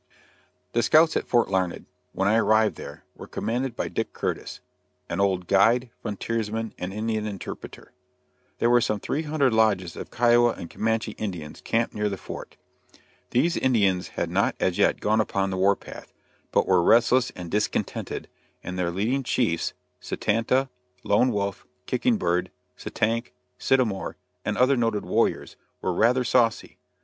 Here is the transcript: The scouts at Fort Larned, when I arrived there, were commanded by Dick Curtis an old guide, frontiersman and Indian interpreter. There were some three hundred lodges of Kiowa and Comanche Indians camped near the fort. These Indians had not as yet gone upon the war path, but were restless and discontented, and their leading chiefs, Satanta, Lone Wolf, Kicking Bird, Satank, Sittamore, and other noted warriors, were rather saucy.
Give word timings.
The 0.73 0.81
scouts 0.81 1.15
at 1.15 1.27
Fort 1.27 1.49
Larned, 1.49 1.85
when 2.11 2.27
I 2.27 2.37
arrived 2.37 2.75
there, 2.75 3.03
were 3.15 3.27
commanded 3.27 3.75
by 3.75 3.87
Dick 3.87 4.13
Curtis 4.13 4.59
an 5.07 5.19
old 5.19 5.45
guide, 5.45 5.91
frontiersman 6.01 6.73
and 6.79 6.91
Indian 6.91 7.27
interpreter. 7.27 7.91
There 8.57 8.71
were 8.71 8.81
some 8.81 8.99
three 8.99 9.21
hundred 9.21 9.53
lodges 9.53 9.95
of 9.95 10.09
Kiowa 10.09 10.53
and 10.53 10.71
Comanche 10.71 11.11
Indians 11.19 11.61
camped 11.61 11.93
near 11.93 12.09
the 12.09 12.17
fort. 12.17 12.57
These 13.29 13.55
Indians 13.55 14.07
had 14.17 14.31
not 14.31 14.55
as 14.59 14.79
yet 14.79 15.01
gone 15.01 15.21
upon 15.21 15.51
the 15.51 15.55
war 15.57 15.75
path, 15.75 16.11
but 16.51 16.65
were 16.65 16.81
restless 16.81 17.29
and 17.35 17.51
discontented, 17.51 18.27
and 18.63 18.79
their 18.79 18.89
leading 18.89 19.21
chiefs, 19.21 19.73
Satanta, 19.99 20.67
Lone 21.03 21.29
Wolf, 21.31 21.67
Kicking 21.85 22.17
Bird, 22.17 22.49
Satank, 22.75 23.33
Sittamore, 23.59 24.15
and 24.43 24.57
other 24.57 24.75
noted 24.75 25.05
warriors, 25.05 25.57
were 25.79 25.93
rather 25.93 26.23
saucy. 26.23 26.79